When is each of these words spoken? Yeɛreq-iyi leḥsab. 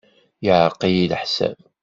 Yeɛreq-iyi 0.45 1.05
leḥsab. 1.11 1.57